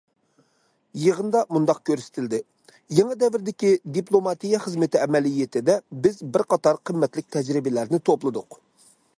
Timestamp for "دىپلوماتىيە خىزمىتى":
3.99-5.03